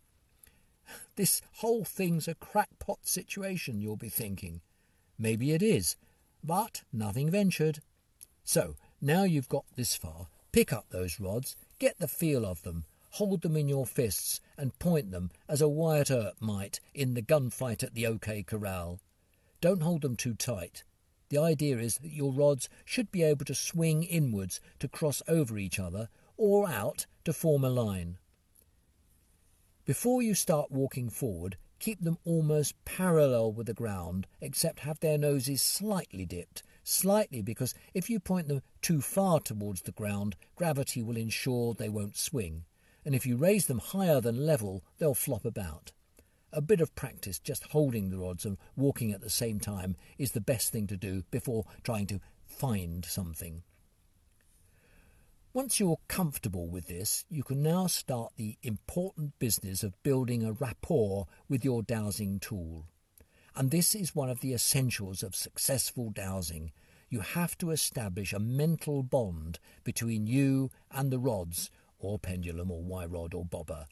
This 1.16 1.44
whole 1.58 1.84
thing's 1.84 2.28
a 2.28 2.34
crackpot 2.34 3.06
situation, 3.06 3.82
you'll 3.82 3.98
be 3.98 4.10
thinking. 4.10 4.62
Maybe 5.20 5.52
it 5.52 5.62
is, 5.62 5.96
but 6.44 6.82
nothing 6.92 7.30
ventured. 7.30 7.82
So, 8.44 8.78
now 9.00 9.26
you've 9.26 9.48
got 9.48 9.66
this 9.76 9.96
far, 9.96 10.26
Pick 10.52 10.74
up 10.74 10.88
those 10.90 11.20
rods, 11.20 11.56
get 11.78 12.00
the 12.00 12.08
feel 12.08 12.48
of 12.48 12.64
them, 12.64 12.86
hold 13.12 13.42
them 13.42 13.58
in 13.58 13.68
your 13.68 13.86
fists, 13.86 14.42
and 14.58 14.78
point 14.80 15.12
them 15.12 15.32
as 15.48 15.62
a 15.62 15.70
Wyatt 15.70 16.12
Earp 16.12 16.36
might 16.40 16.80
in 16.94 17.14
the 17.14 17.22
gunfight 17.22 17.84
at 17.84 17.94
the 17.96 18.06
OK 18.06 18.44
Corral. 18.44 19.00
Don't 19.62 19.82
hold 19.82 20.02
them 20.02 20.16
too 20.16 20.34
tight. 20.34 20.84
The 21.30 21.38
idea 21.38 21.78
is 21.78 21.98
that 21.98 22.14
your 22.14 22.32
rods 22.32 22.70
should 22.86 23.12
be 23.12 23.24
able 23.24 23.46
to 23.46 23.56
swing 23.56 24.04
inwards 24.04 24.60
to 24.80 24.88
cross 24.88 25.22
over 25.28 25.58
each 25.58 25.80
other 25.80 26.10
or 26.38 26.70
out 26.70 27.06
to 27.26 27.34
form 27.34 27.64
a 27.64 27.70
line. 27.70 28.18
Before 29.86 30.22
you 30.22 30.34
start 30.36 30.72
walking 30.72 31.10
forward, 31.10 31.58
keep 31.80 32.02
them 32.02 32.18
almost 32.26 32.74
parallel 32.86 33.52
with 33.52 33.68
the 33.68 33.74
ground, 33.74 34.28
except 34.42 34.82
have 34.82 35.00
their 35.00 35.18
noses 35.18 35.62
slightly 35.62 36.26
dipped 36.26 36.64
slightly 36.90 37.42
because 37.42 37.74
if 37.94 38.10
you 38.10 38.20
point 38.20 38.48
them 38.48 38.62
too 38.82 39.02
far 39.02 39.40
towards 39.40 39.84
the 39.84 39.92
ground, 39.92 40.36
gravity 40.56 41.02
will 41.02 41.18
ensure 41.18 41.74
they 41.74 41.90
won't 41.90 42.18
swing, 42.18 42.66
and 43.06 43.16
if 43.16 43.26
you 43.26 43.38
raise 43.38 43.68
them 43.68 43.80
higher 43.80 44.22
than 44.22 44.46
level, 44.46 44.84
they'll 44.98 45.14
flop 45.14 45.46
about. 45.46 45.92
A 46.52 46.62
bit 46.62 46.82
of 46.82 46.96
practice 46.96 47.40
just 47.40 47.66
holding 47.66 48.10
the 48.10 48.18
rods 48.18 48.46
and 48.46 48.58
walking 48.76 49.12
at 49.12 49.22
the 49.22 49.30
same 49.30 49.60
time 49.60 49.96
is 50.18 50.32
the 50.32 50.42
best 50.42 50.72
thing 50.72 50.88
to 50.88 50.98
do 50.98 51.24
before 51.30 51.66
trying 51.84 52.08
to 52.08 52.20
find 52.46 53.06
something. 53.06 53.64
Once 55.52 55.80
you're 55.80 56.00
comfortable 56.08 56.68
with 56.68 56.88
this, 56.88 57.26
you 57.30 57.44
can 57.44 57.62
now 57.62 57.88
start 57.88 58.34
the 58.36 58.58
important 58.62 59.38
business 59.40 59.84
of 59.84 60.02
building 60.04 60.44
a 60.44 60.52
rapport 60.52 61.26
with 61.48 61.66
your 61.66 61.82
dowsing 61.82 62.40
tool. 62.40 62.86
And 63.56 63.72
this 63.72 63.96
is 63.96 64.16
one 64.16 64.30
of 64.30 64.42
the 64.42 64.54
essentials 64.54 65.24
of 65.24 65.36
successful 65.36 66.12
dowsing. 66.12 66.72
You 67.10 67.22
have 67.22 67.58
to 67.58 67.72
establish 67.72 68.32
a 68.32 68.40
mental 68.40 69.02
bond 69.02 69.58
between 69.84 70.28
you 70.28 70.70
and 70.92 71.12
the 71.12 71.20
rods, 71.20 71.72
or 72.00 72.20
pendulum, 72.20 72.72
or 72.72 72.82
Y 72.82 73.06
rod, 73.06 73.34
or 73.34 73.46
bobber. 73.46 73.86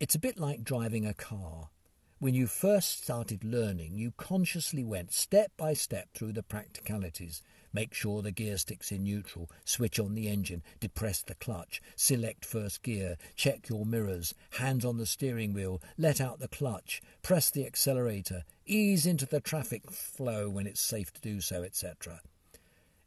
It's 0.00 0.14
a 0.14 0.20
bit 0.20 0.38
like 0.38 0.64
driving 0.64 1.06
a 1.06 1.14
car. 1.14 1.70
When 2.18 2.34
you 2.34 2.46
first 2.46 3.02
started 3.02 3.42
learning, 3.42 3.96
you 3.98 4.12
consciously 4.16 4.84
went 4.84 5.12
step 5.12 5.50
by 5.56 5.74
step 5.74 6.08
through 6.14 6.34
the 6.34 6.42
practicalities. 6.42 7.42
Make 7.72 7.94
sure 7.94 8.22
the 8.22 8.30
gear 8.30 8.58
stick's 8.58 8.92
in 8.92 9.04
neutral, 9.04 9.50
switch 9.64 9.98
on 9.98 10.14
the 10.14 10.28
engine, 10.28 10.62
depress 10.78 11.22
the 11.22 11.34
clutch, 11.34 11.80
select 11.96 12.44
first 12.44 12.82
gear, 12.82 13.16
check 13.34 13.68
your 13.68 13.86
mirrors, 13.86 14.34
hands 14.52 14.84
on 14.84 14.98
the 14.98 15.06
steering 15.06 15.52
wheel, 15.52 15.80
let 15.96 16.20
out 16.20 16.38
the 16.38 16.48
clutch, 16.48 17.00
press 17.22 17.50
the 17.50 17.64
accelerator, 17.66 18.44
ease 18.66 19.06
into 19.06 19.24
the 19.26 19.40
traffic 19.40 19.90
flow 19.90 20.48
when 20.50 20.66
it's 20.66 20.80
safe 20.80 21.12
to 21.14 21.20
do 21.20 21.40
so, 21.40 21.62
etc. 21.62 22.20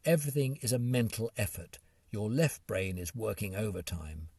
Everything 0.04 0.58
is 0.62 0.74
a 0.74 0.80
mental 0.80 1.32
effort. 1.38 1.80
Your 2.16 2.32
left 2.32 2.66
brain 2.66 2.98
is 2.98 3.14
working 3.14 3.58
overtime. 3.58 4.30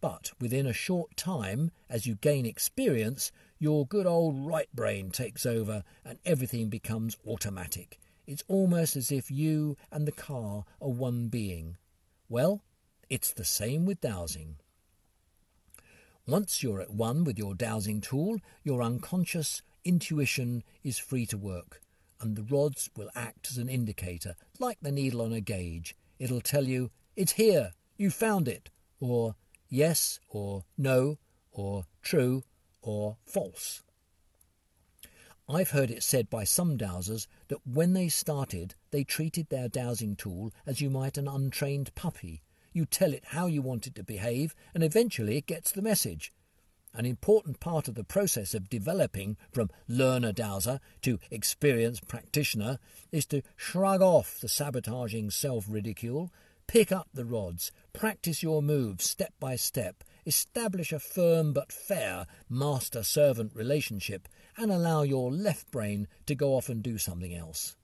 But 0.00 0.32
within 0.40 0.66
a 0.66 0.72
short 0.72 1.14
time, 1.14 1.70
as 1.90 2.06
you 2.06 2.14
gain 2.14 2.46
experience, 2.46 3.32
your 3.58 3.86
good 3.86 4.06
old 4.06 4.46
right 4.46 4.74
brain 4.74 5.10
takes 5.10 5.44
over 5.44 5.84
and 6.06 6.18
everything 6.24 6.70
becomes 6.70 7.18
automatic. 7.26 8.00
It's 8.26 8.44
almost 8.48 8.96
as 8.96 9.12
if 9.12 9.30
you 9.30 9.76
and 9.92 10.08
the 10.08 10.10
car 10.10 10.64
are 10.80 10.88
one 10.88 11.28
being. 11.28 11.76
Well, 12.30 12.62
it's 13.10 13.30
the 13.30 13.44
same 13.44 13.84
with 13.84 14.00
dowsing. 14.00 14.56
Once 16.26 16.62
you're 16.62 16.80
at 16.80 16.94
one 16.94 17.24
with 17.24 17.36
your 17.36 17.54
dowsing 17.54 18.00
tool, 18.00 18.38
your 18.64 18.80
unconscious 18.80 19.60
intuition 19.84 20.62
is 20.82 20.96
free 20.96 21.26
to 21.26 21.36
work, 21.36 21.82
and 22.22 22.36
the 22.36 22.42
rods 22.42 22.88
will 22.96 23.10
act 23.14 23.48
as 23.50 23.58
an 23.58 23.68
indicator, 23.68 24.34
like 24.58 24.78
the 24.80 24.90
needle 24.90 25.20
on 25.20 25.34
a 25.34 25.42
gauge. 25.42 25.94
It'll 26.18 26.40
tell 26.40 26.64
you, 26.64 26.90
it's 27.14 27.32
here, 27.32 27.72
you 27.96 28.10
found 28.10 28.48
it, 28.48 28.70
or 29.00 29.34
yes, 29.68 30.20
or 30.28 30.64
no, 30.76 31.18
or 31.52 31.86
true, 32.02 32.44
or 32.82 33.16
false. 33.24 33.82
I've 35.48 35.70
heard 35.70 35.90
it 35.90 36.02
said 36.02 36.28
by 36.28 36.44
some 36.44 36.76
dowsers 36.76 37.26
that 37.48 37.64
when 37.64 37.92
they 37.92 38.08
started, 38.08 38.74
they 38.90 39.04
treated 39.04 39.48
their 39.48 39.68
dowsing 39.68 40.16
tool 40.16 40.52
as 40.66 40.80
you 40.80 40.90
might 40.90 41.16
an 41.16 41.28
untrained 41.28 41.94
puppy. 41.94 42.42
You 42.72 42.84
tell 42.84 43.12
it 43.12 43.24
how 43.28 43.46
you 43.46 43.62
want 43.62 43.86
it 43.86 43.94
to 43.94 44.02
behave, 44.02 44.54
and 44.74 44.82
eventually 44.82 45.36
it 45.36 45.46
gets 45.46 45.70
the 45.70 45.82
message. 45.82 46.32
An 46.96 47.04
important 47.04 47.60
part 47.60 47.88
of 47.88 47.94
the 47.94 48.04
process 48.04 48.54
of 48.54 48.70
developing 48.70 49.36
from 49.52 49.68
learner 49.86 50.32
dowser 50.32 50.80
to 51.02 51.18
experienced 51.30 52.08
practitioner 52.08 52.78
is 53.12 53.26
to 53.26 53.42
shrug 53.54 54.00
off 54.00 54.40
the 54.40 54.48
sabotaging 54.48 55.30
self 55.30 55.66
ridicule, 55.68 56.32
pick 56.66 56.90
up 56.90 57.08
the 57.12 57.26
rods, 57.26 57.70
practice 57.92 58.42
your 58.42 58.62
moves 58.62 59.04
step 59.04 59.34
by 59.38 59.56
step, 59.56 60.04
establish 60.24 60.90
a 60.90 60.98
firm 60.98 61.52
but 61.52 61.70
fair 61.70 62.26
master 62.48 63.02
servant 63.02 63.52
relationship, 63.54 64.26
and 64.56 64.72
allow 64.72 65.02
your 65.02 65.30
left 65.30 65.70
brain 65.70 66.08
to 66.24 66.34
go 66.34 66.54
off 66.54 66.70
and 66.70 66.82
do 66.82 66.96
something 66.96 67.34
else. 67.34 67.76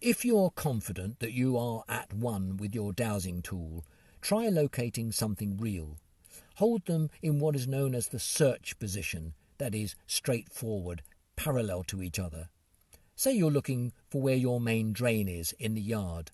If 0.00 0.24
you're 0.24 0.52
confident 0.52 1.20
that 1.20 1.32
you 1.32 1.58
are 1.58 1.84
at 1.86 2.14
one 2.14 2.56
with 2.56 2.74
your 2.74 2.94
dowsing 2.94 3.42
tool, 3.42 3.84
try 4.22 4.48
locating 4.48 5.12
something 5.12 5.58
real. 5.58 5.98
Hold 6.58 6.86
them 6.86 7.08
in 7.22 7.38
what 7.38 7.54
is 7.54 7.68
known 7.68 7.94
as 7.94 8.08
the 8.08 8.18
search 8.18 8.76
position, 8.80 9.34
that 9.58 9.76
is, 9.76 9.94
straightforward, 10.08 11.02
parallel 11.36 11.84
to 11.84 12.02
each 12.02 12.18
other. 12.18 12.48
Say 13.14 13.34
you're 13.34 13.48
looking 13.48 13.92
for 14.10 14.20
where 14.20 14.34
your 14.34 14.60
main 14.60 14.92
drain 14.92 15.28
is 15.28 15.52
in 15.60 15.74
the 15.74 15.80
yard. 15.80 16.32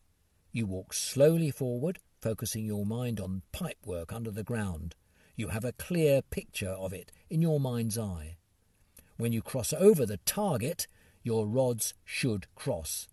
You 0.51 0.65
walk 0.65 0.95
slowly 0.95 1.51
forward, 1.51 1.99
focusing 2.23 2.65
your 2.65 2.87
mind 2.87 3.21
on 3.21 3.43
pipework 3.53 4.15
under 4.15 4.31
the 4.31 4.43
ground. 4.43 4.95
You 5.37 5.49
have 5.49 5.67
a 5.67 5.73
clear 5.73 6.23
picture 6.23 6.71
of 6.71 6.95
it 6.95 7.13
in 7.29 7.43
your 7.43 7.61
mind's 7.61 7.99
eye. 7.99 8.39
When 9.19 9.33
you 9.33 9.43
cross 9.43 9.75
over 9.75 10.07
the 10.07 10.21
target, 10.25 10.87
your 11.23 11.47
rods 11.47 11.93
should 12.03 12.47
cross. 12.55 13.09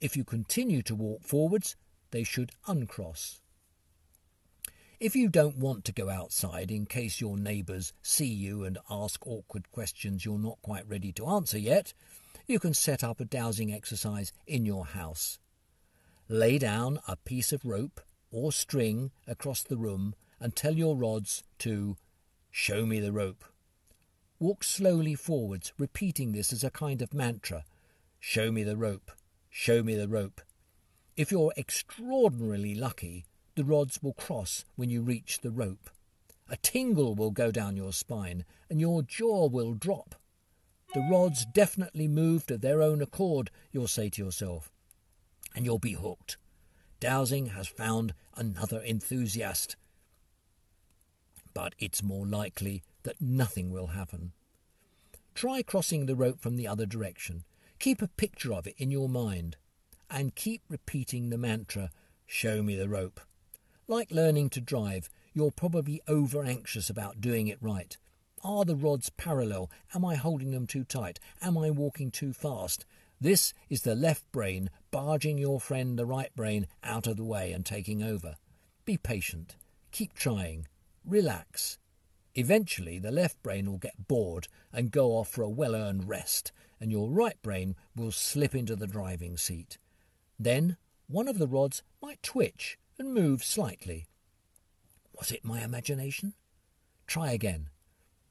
If 0.00 0.16
you 0.16 0.24
continue 0.24 0.82
to 0.82 0.96
walk 0.96 1.22
forwards, 1.22 1.76
they 2.10 2.24
should 2.24 2.50
uncross. 2.66 3.42
If 5.00 5.14
you 5.14 5.28
don't 5.28 5.58
want 5.58 5.84
to 5.84 5.92
go 5.92 6.10
outside 6.10 6.72
in 6.72 6.84
case 6.84 7.20
your 7.20 7.36
neighbours 7.36 7.92
see 8.02 8.26
you 8.26 8.64
and 8.64 8.78
ask 8.90 9.24
awkward 9.24 9.70
questions 9.70 10.24
you're 10.24 10.40
not 10.40 10.60
quite 10.60 10.88
ready 10.88 11.12
to 11.12 11.26
answer 11.26 11.56
yet, 11.56 11.92
you 12.48 12.58
can 12.58 12.74
set 12.74 13.04
up 13.04 13.20
a 13.20 13.24
dowsing 13.24 13.72
exercise 13.72 14.32
in 14.48 14.66
your 14.66 14.86
house. 14.86 15.38
Lay 16.28 16.58
down 16.58 16.98
a 17.06 17.14
piece 17.14 17.52
of 17.52 17.64
rope 17.64 18.00
or 18.32 18.50
string 18.50 19.12
across 19.28 19.62
the 19.62 19.76
room 19.76 20.16
and 20.40 20.56
tell 20.56 20.74
your 20.74 20.96
rods 20.96 21.44
to 21.58 21.96
show 22.50 22.84
me 22.84 22.98
the 22.98 23.12
rope. 23.12 23.44
Walk 24.40 24.64
slowly 24.64 25.14
forwards, 25.14 25.72
repeating 25.78 26.32
this 26.32 26.52
as 26.52 26.64
a 26.64 26.70
kind 26.70 27.02
of 27.02 27.14
mantra 27.14 27.64
show 28.18 28.50
me 28.50 28.64
the 28.64 28.76
rope, 28.76 29.12
show 29.48 29.80
me 29.84 29.94
the 29.94 30.08
rope. 30.08 30.40
If 31.16 31.30
you're 31.30 31.52
extraordinarily 31.56 32.74
lucky, 32.74 33.26
the 33.58 33.64
rods 33.64 34.00
will 34.00 34.12
cross 34.12 34.64
when 34.76 34.88
you 34.88 35.02
reach 35.02 35.40
the 35.40 35.50
rope. 35.50 35.90
A 36.48 36.56
tingle 36.56 37.16
will 37.16 37.32
go 37.32 37.50
down 37.50 37.76
your 37.76 37.92
spine 37.92 38.44
and 38.70 38.80
your 38.80 39.02
jaw 39.02 39.48
will 39.48 39.74
drop. 39.74 40.14
The 40.94 41.04
rods 41.10 41.44
definitely 41.44 42.06
moved 42.06 42.52
of 42.52 42.60
their 42.60 42.80
own 42.80 43.02
accord, 43.02 43.50
you'll 43.72 43.88
say 43.88 44.10
to 44.10 44.24
yourself, 44.24 44.70
and 45.56 45.64
you'll 45.64 45.80
be 45.80 45.94
hooked. 45.94 46.36
Dowsing 47.00 47.46
has 47.46 47.66
found 47.66 48.14
another 48.36 48.80
enthusiast. 48.80 49.74
But 51.52 51.74
it's 51.80 52.00
more 52.00 52.26
likely 52.26 52.84
that 53.02 53.20
nothing 53.20 53.72
will 53.72 53.88
happen. 53.88 54.34
Try 55.34 55.62
crossing 55.62 56.06
the 56.06 56.14
rope 56.14 56.40
from 56.40 56.54
the 56.54 56.68
other 56.68 56.86
direction. 56.86 57.42
Keep 57.80 58.02
a 58.02 58.08
picture 58.08 58.54
of 58.54 58.68
it 58.68 58.76
in 58.78 58.92
your 58.92 59.08
mind 59.08 59.56
and 60.08 60.36
keep 60.36 60.62
repeating 60.68 61.30
the 61.30 61.38
mantra, 61.38 61.90
show 62.24 62.62
me 62.62 62.76
the 62.76 62.88
rope. 62.88 63.20
Like 63.90 64.10
learning 64.10 64.50
to 64.50 64.60
drive, 64.60 65.08
you're 65.32 65.50
probably 65.50 66.02
over 66.06 66.44
anxious 66.44 66.90
about 66.90 67.22
doing 67.22 67.48
it 67.48 67.56
right. 67.62 67.96
Are 68.44 68.66
the 68.66 68.76
rods 68.76 69.08
parallel? 69.08 69.70
Am 69.94 70.04
I 70.04 70.14
holding 70.14 70.50
them 70.50 70.66
too 70.66 70.84
tight? 70.84 71.18
Am 71.40 71.56
I 71.56 71.70
walking 71.70 72.10
too 72.10 72.34
fast? 72.34 72.84
This 73.18 73.54
is 73.70 73.80
the 73.80 73.94
left 73.94 74.30
brain 74.30 74.68
barging 74.90 75.38
your 75.38 75.58
friend 75.58 75.98
the 75.98 76.04
right 76.04 76.28
brain 76.36 76.66
out 76.84 77.06
of 77.06 77.16
the 77.16 77.24
way 77.24 77.50
and 77.50 77.64
taking 77.64 78.02
over. 78.02 78.36
Be 78.84 78.98
patient. 78.98 79.56
Keep 79.90 80.12
trying. 80.12 80.66
Relax. 81.02 81.78
Eventually, 82.34 82.98
the 82.98 83.10
left 83.10 83.42
brain 83.42 83.70
will 83.70 83.78
get 83.78 84.06
bored 84.06 84.48
and 84.70 84.90
go 84.90 85.12
off 85.12 85.30
for 85.30 85.40
a 85.40 85.48
well 85.48 85.74
earned 85.74 86.06
rest, 86.06 86.52
and 86.78 86.92
your 86.92 87.08
right 87.08 87.40
brain 87.40 87.74
will 87.96 88.12
slip 88.12 88.54
into 88.54 88.76
the 88.76 88.86
driving 88.86 89.38
seat. 89.38 89.78
Then 90.38 90.76
one 91.06 91.26
of 91.26 91.38
the 91.38 91.48
rods 91.48 91.82
might 92.02 92.22
twitch 92.22 92.76
and 92.98 93.14
moved 93.14 93.44
slightly. 93.44 94.06
Was 95.16 95.30
it 95.30 95.44
my 95.44 95.62
imagination? 95.62 96.34
Try 97.06 97.32
again. 97.32 97.70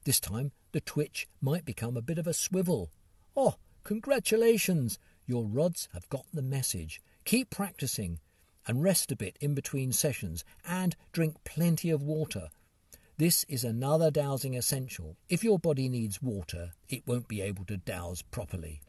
This 0.05 0.19
time 0.19 0.51
the 0.71 0.81
twitch 0.81 1.27
might 1.41 1.65
become 1.65 1.97
a 1.97 2.01
bit 2.01 2.17
of 2.17 2.27
a 2.27 2.33
swivel. 2.33 2.91
Oh, 3.35 3.55
congratulations! 3.83 4.99
Your 5.25 5.45
rods 5.45 5.89
have 5.93 6.07
got 6.09 6.25
the 6.33 6.41
message. 6.41 7.01
Keep 7.25 7.49
practicing 7.49 8.19
and 8.65 8.83
rest 8.83 9.11
a 9.11 9.15
bit 9.15 9.37
in 9.41 9.53
between 9.53 9.91
sessions 9.91 10.43
and 10.65 10.95
drink 11.11 11.35
plenty 11.43 11.89
of 11.89 12.03
water. 12.03 12.49
This 13.17 13.43
is 13.49 13.63
another 13.63 14.11
dowsing 14.11 14.55
essential. 14.55 15.17
If 15.27 15.43
your 15.43 15.57
body 15.57 15.89
needs 15.89 16.21
water, 16.21 16.73
it 16.87 17.07
won't 17.07 17.27
be 17.27 17.41
able 17.41 17.65
to 17.65 17.77
douse 17.77 18.21
properly. 18.21 18.81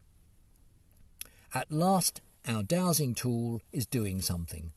At 1.54 1.73
last, 1.73 2.20
our 2.47 2.62
dowsing 2.62 3.14
tool 3.14 3.62
is 3.73 3.87
doing 3.87 4.20
something. 4.20 4.73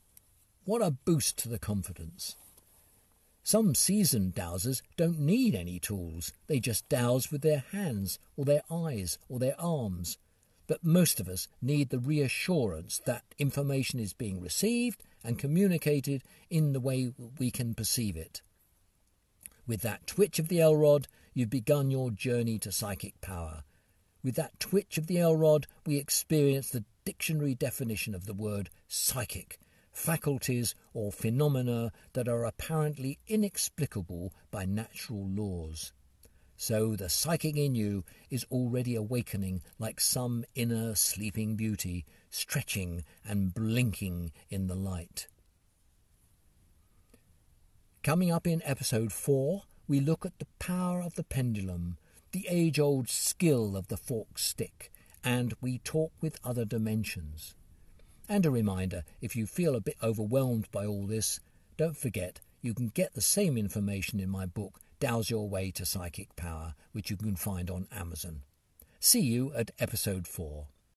What 0.64 0.80
a 0.80 0.92
boost 0.92 1.38
to 1.38 1.48
the 1.48 1.58
confidence. 1.58 2.36
Some 3.42 3.74
seasoned 3.74 4.36
dowsers 4.36 4.80
don't 4.96 5.18
need 5.18 5.56
any 5.56 5.80
tools. 5.80 6.32
They 6.46 6.60
just 6.60 6.88
dowse 6.88 7.32
with 7.32 7.42
their 7.42 7.64
hands 7.72 8.20
or 8.36 8.44
their 8.44 8.62
eyes 8.70 9.18
or 9.28 9.40
their 9.40 9.60
arms. 9.60 10.18
But 10.68 10.84
most 10.84 11.18
of 11.18 11.28
us 11.28 11.48
need 11.60 11.90
the 11.90 11.98
reassurance 11.98 13.00
that 13.04 13.24
information 13.38 13.98
is 13.98 14.12
being 14.12 14.40
received 14.40 15.02
and 15.24 15.36
communicated 15.36 16.22
in 16.48 16.72
the 16.72 16.80
way 16.80 17.12
we 17.38 17.50
can 17.50 17.74
perceive 17.74 18.16
it. 18.16 18.40
With 19.66 19.82
that 19.82 20.06
twitch 20.06 20.38
of 20.38 20.46
the 20.46 20.60
L 20.60 20.76
rod, 20.76 21.08
you've 21.34 21.50
begun 21.50 21.90
your 21.90 22.12
journey 22.12 22.60
to 22.60 22.70
psychic 22.70 23.20
power. 23.20 23.64
With 24.22 24.36
that 24.36 24.60
twitch 24.60 24.96
of 24.96 25.08
the 25.08 25.18
L 25.18 25.34
rod, 25.34 25.66
we 25.84 25.96
experience 25.96 26.70
the 26.70 26.84
dictionary 27.04 27.56
definition 27.56 28.14
of 28.14 28.26
the 28.26 28.34
word 28.34 28.70
psychic 28.86 29.58
faculties 29.92 30.74
or 30.94 31.12
phenomena 31.12 31.92
that 32.14 32.28
are 32.28 32.44
apparently 32.44 33.18
inexplicable 33.28 34.32
by 34.50 34.64
natural 34.64 35.28
laws. 35.28 35.92
So 36.56 36.94
the 36.96 37.08
psychic 37.08 37.56
in 37.56 37.74
you 37.74 38.04
is 38.30 38.46
already 38.50 38.94
awakening 38.94 39.62
like 39.78 40.00
some 40.00 40.44
inner 40.54 40.94
sleeping 40.94 41.56
beauty, 41.56 42.04
stretching 42.30 43.04
and 43.24 43.52
blinking 43.52 44.32
in 44.48 44.68
the 44.68 44.76
light. 44.76 45.26
Coming 48.02 48.32
up 48.32 48.46
in 48.46 48.62
episode 48.64 49.12
4, 49.12 49.62
we 49.88 50.00
look 50.00 50.24
at 50.24 50.38
the 50.38 50.46
power 50.58 51.00
of 51.02 51.14
the 51.14 51.24
pendulum, 51.24 51.98
the 52.32 52.46
age 52.48 52.78
old 52.78 53.08
skill 53.08 53.76
of 53.76 53.88
the 53.88 53.96
forked 53.96 54.40
stick, 54.40 54.90
and 55.24 55.54
we 55.60 55.78
talk 55.78 56.12
with 56.20 56.40
other 56.44 56.64
dimensions. 56.64 57.54
And 58.32 58.46
a 58.46 58.50
reminder 58.50 59.04
if 59.20 59.36
you 59.36 59.46
feel 59.46 59.76
a 59.76 59.82
bit 59.82 59.98
overwhelmed 60.02 60.66
by 60.72 60.86
all 60.86 61.04
this, 61.04 61.38
don't 61.76 61.98
forget 61.98 62.40
you 62.62 62.72
can 62.72 62.88
get 62.88 63.12
the 63.12 63.20
same 63.20 63.58
information 63.58 64.20
in 64.20 64.30
my 64.30 64.46
book, 64.46 64.80
Dowse 65.00 65.28
Your 65.28 65.46
Way 65.50 65.70
to 65.72 65.84
Psychic 65.84 66.34
Power, 66.34 66.74
which 66.92 67.10
you 67.10 67.18
can 67.18 67.36
find 67.36 67.68
on 67.68 67.88
Amazon. 67.92 68.40
See 69.00 69.20
you 69.20 69.52
at 69.54 69.72
episode 69.78 70.26
4. 70.26 70.64